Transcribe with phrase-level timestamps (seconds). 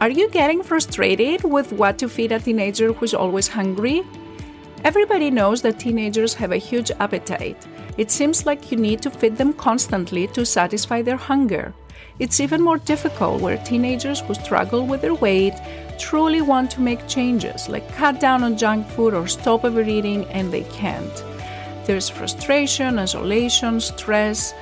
[0.00, 4.04] Are you getting frustrated with what to feed a teenager who's always hungry?
[4.84, 7.66] Everybody knows that teenagers have a huge appetite.
[7.96, 11.74] It seems like you need to feed them constantly to satisfy their hunger.
[12.20, 15.54] It's even more difficult where teenagers who struggle with their weight
[15.98, 20.52] truly want to make changes, like cut down on junk food or stop overeating, and
[20.52, 21.24] they can't.
[21.86, 24.54] There's frustration, isolation, stress,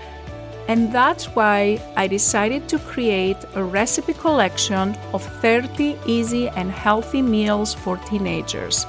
[0.69, 7.23] and that's why I decided to create a recipe collection of 30 easy and healthy
[7.23, 8.87] meals for teenagers.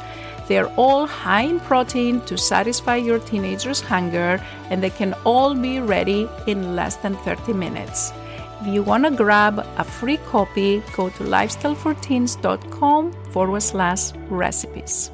[0.47, 5.79] They're all high in protein to satisfy your teenager's hunger, and they can all be
[5.79, 8.13] ready in less than 30 minutes.
[8.61, 15.11] If you want to grab a free copy, go to lifestyleforteens.com forward slash recipes.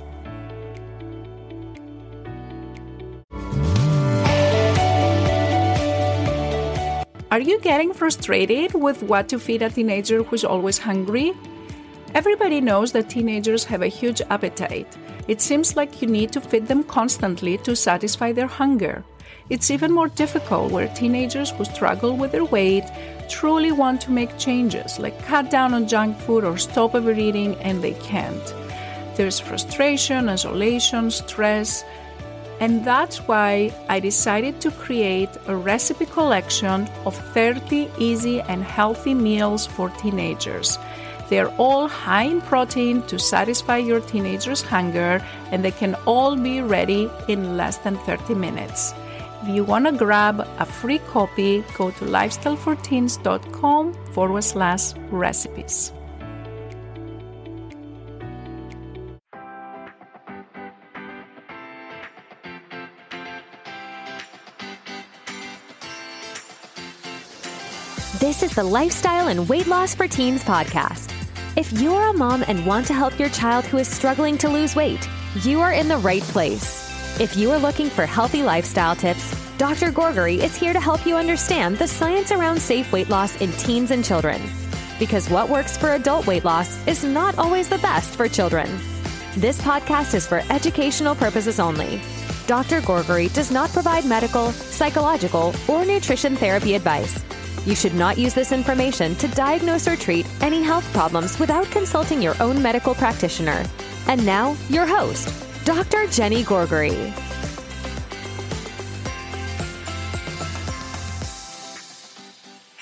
[7.33, 11.33] Are you getting frustrated with what to feed a teenager who's always hungry?
[12.13, 14.95] Everybody knows that teenagers have a huge appetite.
[15.27, 19.03] It seems like you need to feed them constantly to satisfy their hunger.
[19.49, 22.85] It's even more difficult where teenagers who struggle with their weight
[23.29, 27.83] truly want to make changes, like cut down on junk food or stop overeating, and
[27.83, 28.53] they can't.
[29.15, 31.83] There's frustration, isolation, stress,
[32.59, 39.13] and that's why I decided to create a recipe collection of 30 easy and healthy
[39.13, 40.77] meals for teenagers.
[41.29, 46.61] They're all high in protein to satisfy your teenager's hunger, and they can all be
[46.61, 48.93] ready in less than 30 minutes.
[49.41, 55.91] If you want to grab a free copy, go to lifestyleforteens.com forward slash recipes.
[68.33, 71.13] This is the Lifestyle and Weight Loss for Teens podcast.
[71.55, 74.75] If you're a mom and want to help your child who is struggling to lose
[74.75, 75.07] weight,
[75.43, 77.21] you are in the right place.
[77.21, 79.91] If you are looking for healthy lifestyle tips, Dr.
[79.91, 83.91] Gourgari is here to help you understand the science around safe weight loss in teens
[83.91, 84.41] and children.
[84.97, 88.67] Because what works for adult weight loss is not always the best for children.
[89.37, 92.01] This podcast is for educational purposes only.
[92.47, 92.81] Dr.
[92.81, 97.23] Gourgari does not provide medical, psychological, or nutrition therapy advice.
[97.65, 102.21] You should not use this information to diagnose or treat any health problems without consulting
[102.21, 103.63] your own medical practitioner.
[104.07, 105.29] And now, your host,
[105.65, 106.07] Dr.
[106.07, 107.32] Jenny Gourgari.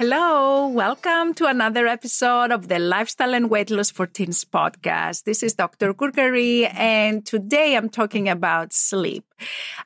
[0.01, 5.25] Hello, welcome to another episode of the Lifestyle and Weight Loss for Teens podcast.
[5.25, 5.93] This is Dr.
[5.93, 9.23] Gourgari, and today I'm talking about sleep.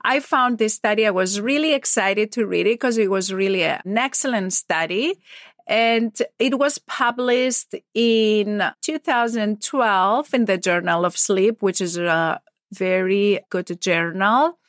[0.03, 3.65] I found this study, I was really excited to read it because it was really
[3.65, 5.19] an excellent study.
[5.67, 12.39] And it was published in 2012 in the Journal of Sleep, which is a
[12.71, 14.59] very good journal.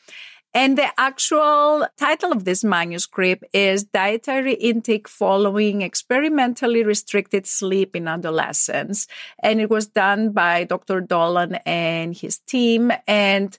[0.57, 8.09] And the actual title of this manuscript is Dietary Intake Following Experimentally Restricted Sleep in
[8.09, 9.07] Adolescents.
[9.43, 11.03] And it was done by Dr.
[11.03, 12.91] Dolan and his team.
[13.07, 13.59] And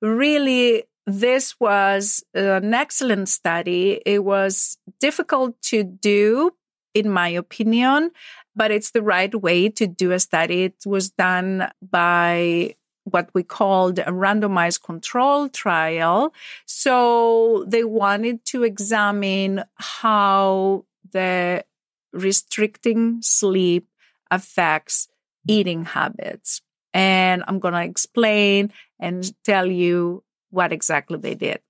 [0.00, 4.02] really, this was an excellent study.
[4.04, 6.50] It was difficult to do,
[6.92, 8.10] in my opinion,
[8.56, 10.64] but it's the right way to do a study.
[10.64, 16.32] It was done by what we called a randomized control trial.
[16.66, 21.64] So they wanted to examine how the
[22.12, 23.88] restricting sleep
[24.30, 25.08] affects
[25.46, 26.62] eating habits.
[26.94, 31.60] And I'm going to explain and tell you what exactly they did.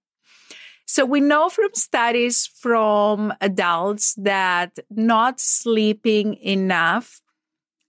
[0.85, 7.23] So we know from studies from adults that not sleeping enough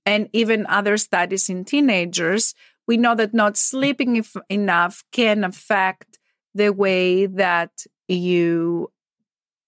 [0.05, 2.53] and even other studies in teenagers
[2.87, 6.19] we know that not sleeping enough can affect
[6.53, 8.91] the way that you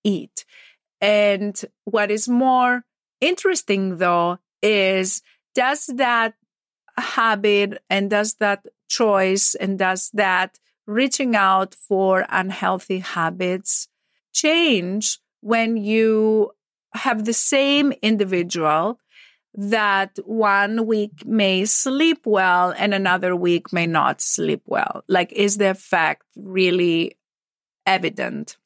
[0.03, 0.45] eat.
[1.01, 2.84] And what is more
[3.22, 5.22] interesting, though, is
[5.53, 6.35] does that
[6.97, 13.87] habit and does that choice and does that reaching out for unhealthy habits
[14.34, 16.51] change when you
[16.93, 18.99] have the same individual
[19.57, 25.03] that one week may sleep well and another week may not sleep well?
[25.07, 27.17] Like, is the effect really
[27.85, 28.57] evident?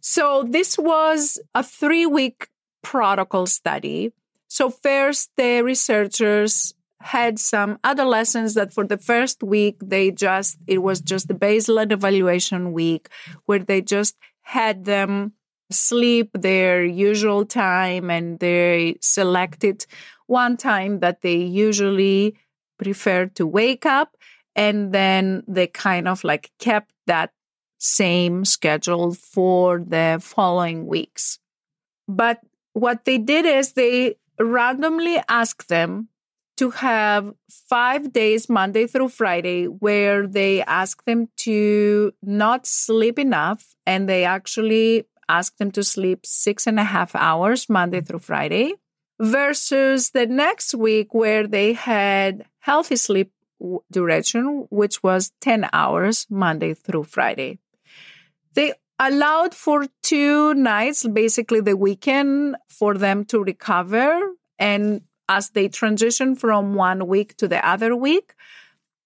[0.00, 2.48] So, this was a three week
[2.82, 4.12] protocol study.
[4.48, 10.78] So, first, the researchers had some adolescents that for the first week, they just, it
[10.78, 13.08] was just the baseline evaluation week
[13.46, 15.32] where they just had them
[15.70, 19.86] sleep their usual time and they selected
[20.32, 22.34] one time that they usually
[22.78, 24.16] prefer to wake up
[24.56, 27.30] and then they kind of like kept that
[27.78, 31.38] same schedule for the following weeks.
[32.08, 32.40] But
[32.72, 36.08] what they did is they randomly asked them
[36.56, 43.74] to have five days, Monday through Friday, where they ask them to not sleep enough
[43.84, 48.74] and they actually ask them to sleep six and a half hours, Monday through Friday,
[49.20, 53.32] versus the next week where they had healthy sleep
[53.90, 57.58] duration, which was 10 hours, Monday through Friday.
[58.54, 64.20] They allowed for two nights, basically the weekend, for them to recover
[64.58, 68.34] and as they transition from one week to the other week,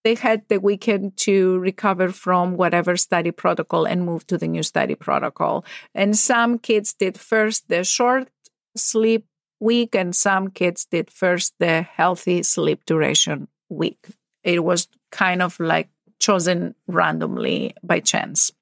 [0.04, 4.62] they had the weekend to recover from whatever study protocol and move to the new
[4.62, 5.64] study protocol.
[5.94, 8.28] And some kids did first the short
[8.76, 9.26] sleep
[9.60, 14.06] week, and some kids did first the healthy sleep duration week.
[14.44, 15.88] It was kind of like
[16.18, 18.52] chosen randomly by chance.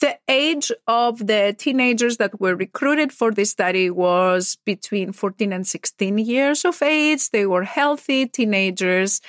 [0.00, 5.66] The age of the teenagers that were recruited for this study was between 14 and
[5.66, 7.30] 16 years of age.
[7.30, 9.20] They were healthy teenagers,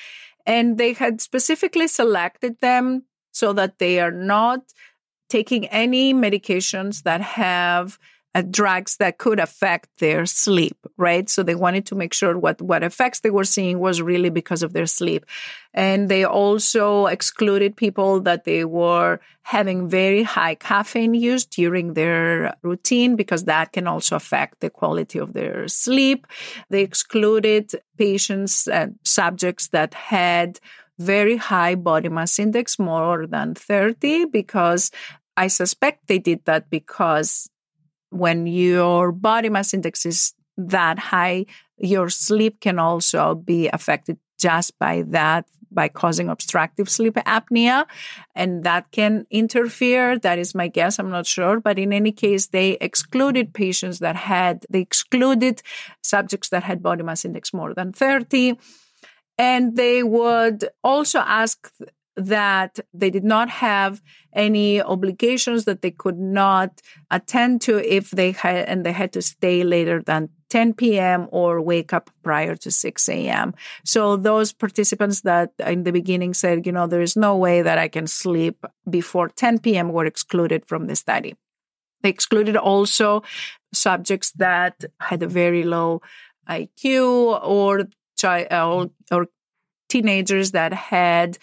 [0.45, 3.03] and they had specifically selected them
[3.33, 4.61] so that they are not
[5.29, 7.97] taking any medications that have
[8.33, 11.29] uh, drugs that could affect their sleep, right?
[11.29, 14.63] So they wanted to make sure what, what effects they were seeing was really because
[14.63, 15.25] of their sleep.
[15.73, 22.55] And they also excluded people that they were having very high caffeine use during their
[22.61, 26.27] routine because that can also affect the quality of their sleep.
[26.69, 30.59] They excluded patients and subjects that had
[30.99, 34.91] very high body mass index, more than 30, because
[35.35, 37.49] I suspect they did that because
[38.11, 41.45] when your body mass index is that high,
[41.77, 47.85] your sleep can also be affected just by that by causing obstructive sleep apnea.
[48.35, 52.47] And that can interfere that is my guess i'm not sure but in any case
[52.47, 55.61] they excluded patients that had they excluded
[56.03, 58.57] subjects that had body mass index more than 30
[59.37, 61.71] and they would also ask
[62.15, 64.01] that they did not have
[64.33, 69.21] any obligations that they could not attend to if they had and they had to
[69.21, 71.27] stay later than 10 p.m.
[71.31, 73.53] or wake up prior to 6 a.m.
[73.85, 77.77] So those participants that in the beginning said, you know, there is no way that
[77.77, 79.93] I can sleep before 10 p.m.
[79.93, 81.35] were excluded from the study.
[82.03, 83.23] They excluded also
[83.73, 86.01] subjects that had a very low
[86.49, 87.87] IQ or
[88.17, 89.27] child or
[89.87, 91.37] teenagers that had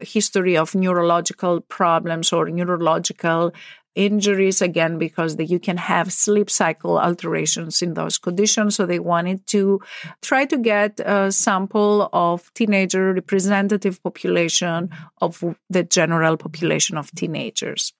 [0.00, 3.52] history of neurological problems or neurological
[3.94, 8.76] injuries again because the, you can have sleep cycle alterations in those conditions.
[8.76, 9.80] So they wanted to
[10.22, 14.90] try to get a sample of teenager representative population
[15.20, 17.92] of the general population of teenagers.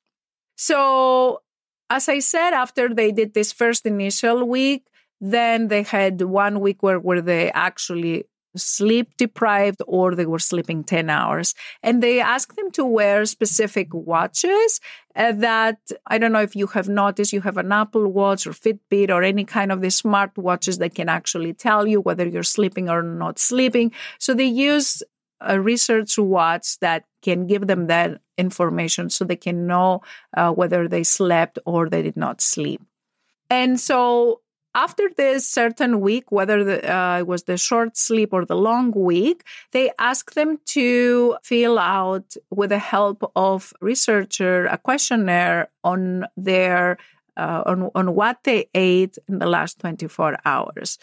[0.56, 1.42] So
[1.90, 4.84] as i said after they did this first initial week
[5.20, 8.24] then they had one week where, where they actually
[8.58, 11.54] sleep deprived or they were sleeping 10 hours.
[11.82, 14.80] And they asked them to wear specific watches
[15.16, 18.52] uh, that I don't know if you have noticed, you have an Apple Watch or
[18.52, 22.42] Fitbit or any kind of the smart watches that can actually tell you whether you're
[22.42, 23.92] sleeping or not sleeping.
[24.18, 25.02] So they use
[25.40, 30.02] a research watch that can give them that information so they can know
[30.36, 32.80] uh, whether they slept or they did not sleep.
[33.50, 34.40] And so
[34.74, 38.92] after this certain week, whether the, uh, it was the short sleep or the long
[38.92, 46.26] week, they asked them to fill out, with the help of researcher, a questionnaire on
[46.36, 46.98] their
[47.36, 50.98] uh, on, on what they ate in the last 24 hours.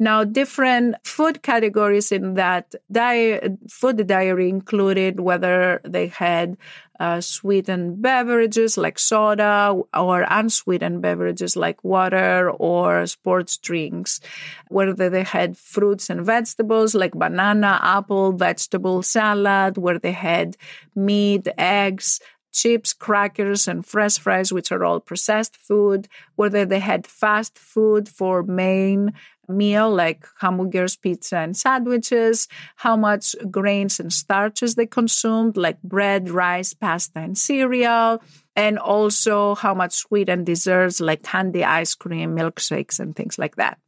[0.00, 6.56] Now, different food categories in that di- food diary included whether they had
[7.00, 14.20] uh, sweetened beverages like soda or unsweetened beverages like water or sports drinks,
[14.68, 20.56] whether they had fruits and vegetables like banana, apple, vegetable salad, where they had
[20.94, 22.20] meat, eggs,
[22.52, 28.08] chips, crackers, and fresh fries, which are all processed food, whether they had fast food
[28.08, 29.12] for main
[29.48, 36.30] meal like hamburgers, pizza, and sandwiches, how much grains and starches they consumed, like bread,
[36.30, 38.22] rice, pasta, and cereal,
[38.54, 43.56] and also how much sweet and desserts like candy, ice cream, milkshakes, and things like
[43.56, 43.78] that.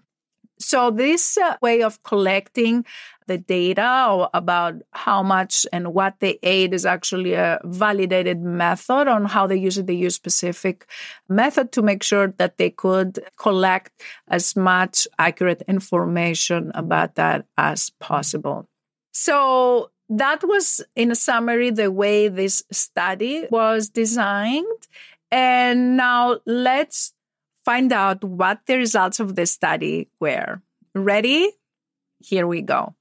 [0.61, 2.85] So, this uh, way of collecting
[3.27, 9.25] the data about how much and what they ate is actually a validated method on
[9.25, 9.87] how they use it.
[9.87, 10.87] They use specific
[11.29, 17.91] method to make sure that they could collect as much accurate information about that as
[18.01, 18.69] possible.
[19.13, 24.67] So that was, in a summary, the way this study was designed.
[25.31, 27.15] And now let's
[27.71, 30.61] find out what the results of the study were.
[30.93, 31.53] Ready?
[32.19, 32.95] Here we go.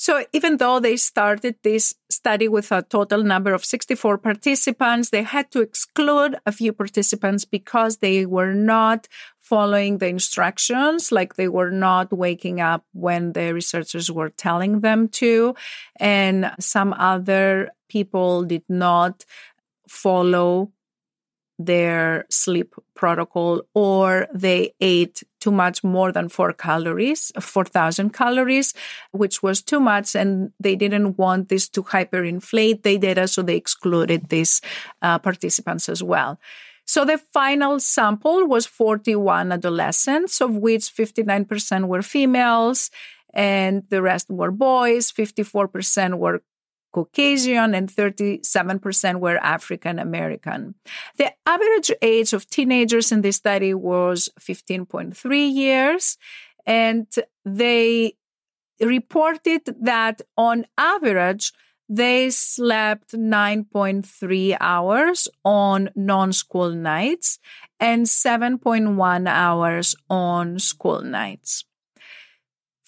[0.00, 5.24] So, even though they started this study with a total number of 64 participants, they
[5.24, 9.08] had to exclude a few participants because they were not
[9.40, 15.08] following the instructions, like they were not waking up when the researchers were telling them
[15.22, 15.56] to.
[15.98, 19.24] And some other people did not
[19.88, 20.70] follow
[21.58, 28.74] their sleep protocol or they ate too much more than four calories, 4,000 calories,
[29.12, 30.14] which was too much.
[30.14, 33.26] And they didn't want this to hyperinflate their data.
[33.28, 34.60] So they excluded these
[35.02, 36.38] uh, participants as well.
[36.84, 42.90] So the final sample was 41 adolescents, of which 59% were females
[43.34, 45.12] and the rest were boys.
[45.12, 46.42] 54% were
[46.98, 50.74] Caucasian and 37% were African American.
[51.16, 56.18] The average age of teenagers in this study was 15.3 years,
[56.66, 57.06] and
[57.44, 58.14] they
[58.80, 61.52] reported that on average,
[61.88, 67.38] they slept 9.3 hours on non school nights
[67.78, 71.64] and 7.1 hours on school nights.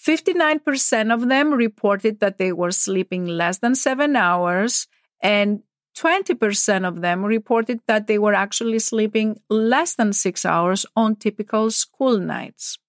[0.05, 4.87] 59% of them reported that they were sleeping less than seven hours,
[5.21, 5.61] and
[5.97, 11.69] 20% of them reported that they were actually sleeping less than six hours on typical
[11.69, 12.79] school nights.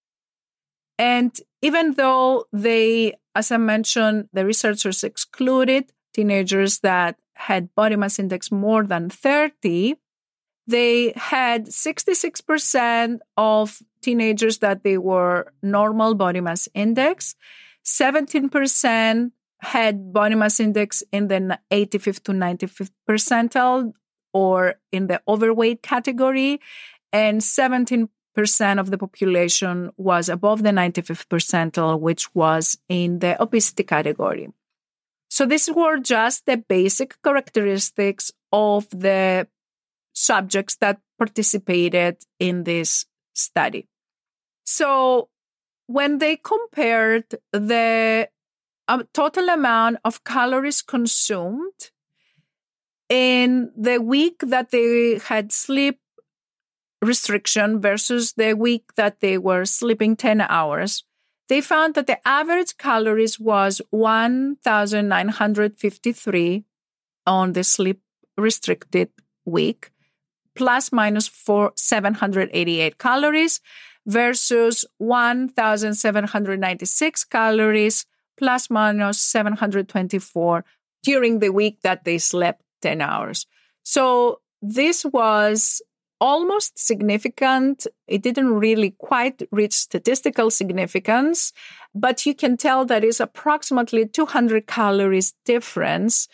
[0.99, 8.19] And even though they, as I mentioned, the researchers excluded teenagers that had body mass
[8.19, 9.97] index more than 30,
[10.67, 17.35] they had 66% of teenagers that they were normal body mass index.
[17.85, 19.31] 17%
[19.61, 23.93] had body mass index in the 85th to 95th percentile
[24.35, 26.61] or in the overweight category.
[27.13, 28.09] And 17%
[28.79, 34.49] of the population was above the 95th percentile, which was in the obesity category.
[35.29, 39.49] So these were just the basic characteristics of the
[40.15, 43.89] subjects that participated in this study.
[44.65, 45.29] So
[45.87, 48.29] when they compared the
[48.89, 51.91] uh, total amount of calories consumed
[53.09, 55.99] in the week that they had sleep
[57.03, 61.05] restriction versus the week that they were sleeping 10 hours,
[61.49, 66.65] they found that the average calories was 1,953
[67.27, 68.01] on the sleep
[68.39, 69.11] restricted
[69.45, 69.91] week,
[70.55, 73.61] plus minus four, 788 calories
[74.07, 78.07] versus 1,796 calories
[78.39, 80.65] plus minus 724
[81.03, 83.47] during the week that they slept 10 hours.
[83.85, 85.83] So this was
[86.21, 87.87] almost significant.
[88.07, 91.53] It didn't really quite reach statistical significance,
[91.95, 96.29] but you can tell that is approximately 200 calories difference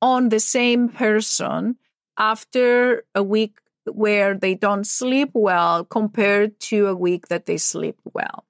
[0.00, 1.76] on the same person
[2.16, 3.58] after a week
[3.94, 8.44] where they don't sleep well compared to a week that they sleep well.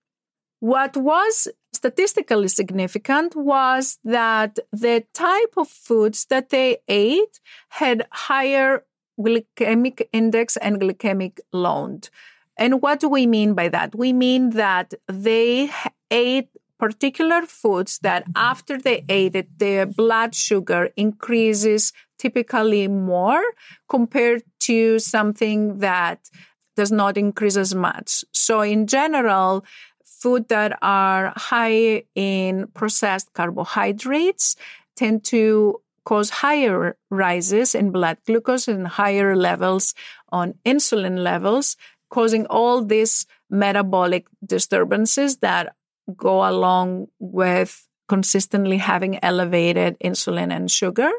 [0.61, 8.85] What was statistically significant was that the type of foods that they ate had higher
[9.21, 12.09] glycemic index and glycemic load.
[12.57, 13.95] And what do we mean by that?
[13.95, 15.71] We mean that they
[16.11, 23.43] ate particular foods that after they ate it, their blood sugar increases typically more
[23.89, 26.31] compared to something that
[26.77, 28.25] does not increase as much.
[28.33, 29.65] So in general,
[30.05, 34.57] food that are high in processed carbohydrates
[34.97, 39.95] tend to cause higher rises in blood glucose and higher levels
[40.31, 41.77] on insulin levels,
[42.11, 45.75] causing all these metabolic disturbances that
[46.17, 51.11] go along with consistently having elevated insulin and sugar.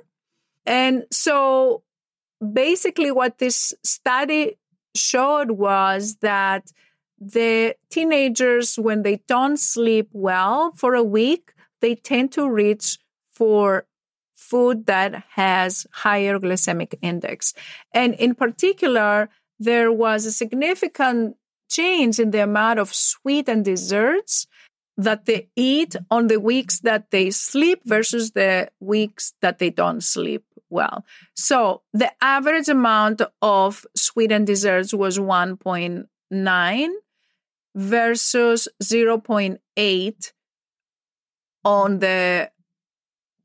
[0.65, 1.83] And so
[2.53, 4.57] basically, what this study
[4.95, 6.71] showed was that
[7.19, 12.97] the teenagers, when they don't sleep well for a week, they tend to reach
[13.31, 13.85] for
[14.33, 17.53] food that has higher glycemic index.
[17.93, 21.35] And in particular, there was a significant
[21.69, 24.47] change in the amount of sweet and desserts
[24.99, 30.03] that they eat on the weeks that they sleep versus the weeks that they don't
[30.03, 31.05] sleep well.
[31.35, 36.89] So the average amount of sweet and desserts was 1.9
[37.75, 40.31] versus 0.8
[41.63, 42.51] on the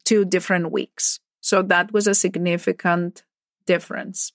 [0.04, 1.20] two different weeks.
[1.40, 3.22] So that was a significant
[3.64, 4.32] difference.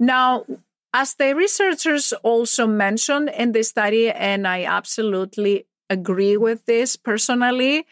[0.00, 0.46] Now,
[0.94, 7.86] as the researchers also mentioned in the study, and I absolutely agree with this personally,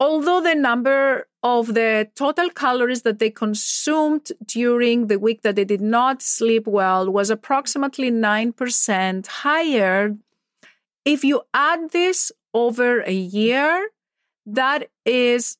[0.00, 5.64] although the number of the total calories that they consumed during the week that they
[5.64, 10.16] did not sleep well was approximately 9% higher.
[11.04, 13.90] If you add this over a year,
[14.46, 15.56] that is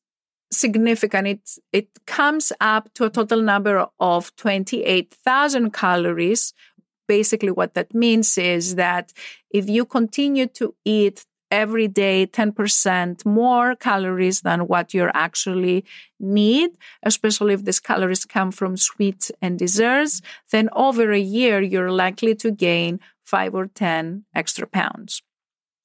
[0.52, 1.26] significant.
[1.26, 6.52] It, it comes up to a total number of 28,000 calories.
[7.08, 9.12] Basically, what that means is that
[9.50, 15.84] if you continue to eat every day 10% more calories than what you actually
[16.18, 16.70] need,
[17.02, 22.34] especially if these calories come from sweets and desserts, then over a year, you're likely
[22.34, 25.22] to gain five or 10 extra pounds.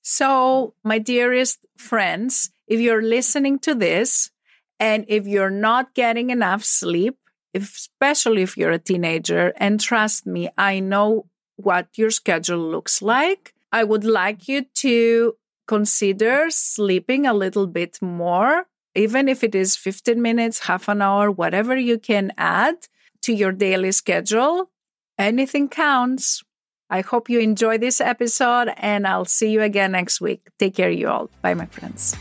[0.02, 4.32] So, my dearest friends, if you're listening to this
[4.80, 7.18] and if you're not getting enough sleep,
[7.54, 11.26] especially if you're a teenager, and trust me, I know
[11.58, 13.54] what your schedule looks like.
[13.72, 15.36] I would like you to
[15.68, 21.30] consider sleeping a little bit more, even if it is 15 minutes, half an hour,
[21.30, 22.76] whatever you can add
[23.24, 24.70] to your daily schedule.
[25.18, 26.44] Anything counts.
[26.90, 30.48] I hope you enjoy this episode and I'll see you again next week.
[30.58, 31.30] Take care, you all.
[31.42, 32.16] Bye, my friends.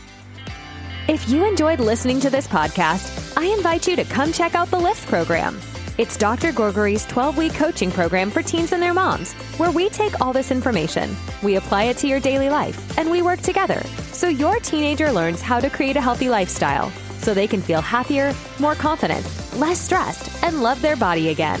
[1.07, 4.79] If you enjoyed listening to this podcast, I invite you to come check out the
[4.79, 5.57] LIFT program.
[5.97, 6.51] It's Dr.
[6.51, 10.51] Gourgari's 12 week coaching program for teens and their moms, where we take all this
[10.51, 15.11] information, we apply it to your daily life, and we work together so your teenager
[15.11, 19.25] learns how to create a healthy lifestyle so they can feel happier, more confident,
[19.55, 21.59] less stressed, and love their body again.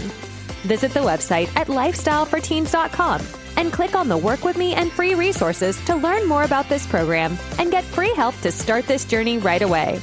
[0.67, 3.21] Visit the website at lifestyleforteens.com
[3.57, 6.85] and click on the Work With Me and free resources to learn more about this
[6.85, 9.99] program and get free help to start this journey right away.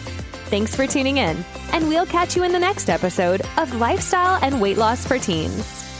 [0.54, 4.60] Thanks for tuning in, and we'll catch you in the next episode of Lifestyle and
[4.60, 5.93] Weight Loss for Teens.